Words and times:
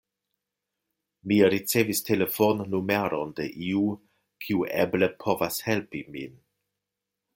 Mi 1.31 1.35
ricevis 1.53 2.01
telefonnumeron 2.07 3.35
de 3.41 3.47
iu, 3.67 3.85
kiu 4.47 4.65
eble 4.87 5.11
povas 5.25 5.61
helpi 5.69 6.03
min. 6.17 6.35